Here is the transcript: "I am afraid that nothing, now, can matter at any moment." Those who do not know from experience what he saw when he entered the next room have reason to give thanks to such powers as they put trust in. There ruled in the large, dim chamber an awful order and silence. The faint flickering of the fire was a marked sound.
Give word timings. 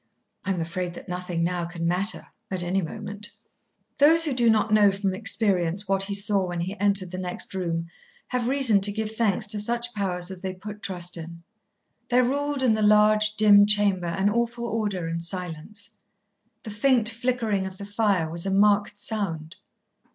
"I 0.43 0.49
am 0.49 0.59
afraid 0.61 0.95
that 0.95 1.07
nothing, 1.07 1.43
now, 1.43 1.65
can 1.65 1.85
matter 1.87 2.25
at 2.49 2.63
any 2.63 2.81
moment." 2.81 3.29
Those 3.99 4.25
who 4.25 4.33
do 4.33 4.49
not 4.49 4.73
know 4.73 4.91
from 4.91 5.13
experience 5.13 5.87
what 5.87 6.01
he 6.01 6.15
saw 6.15 6.47
when 6.47 6.61
he 6.61 6.75
entered 6.79 7.11
the 7.11 7.19
next 7.19 7.53
room 7.53 7.87
have 8.29 8.47
reason 8.47 8.81
to 8.81 8.91
give 8.91 9.11
thanks 9.15 9.45
to 9.45 9.59
such 9.59 9.93
powers 9.93 10.31
as 10.31 10.41
they 10.41 10.55
put 10.55 10.81
trust 10.81 11.17
in. 11.17 11.43
There 12.09 12.23
ruled 12.23 12.63
in 12.63 12.73
the 12.73 12.81
large, 12.81 13.35
dim 13.35 13.67
chamber 13.67 14.07
an 14.07 14.31
awful 14.31 14.65
order 14.65 15.05
and 15.07 15.21
silence. 15.23 15.91
The 16.63 16.71
faint 16.71 17.07
flickering 17.07 17.67
of 17.67 17.77
the 17.77 17.85
fire 17.85 18.27
was 18.27 18.47
a 18.47 18.51
marked 18.51 18.97
sound. 18.97 19.55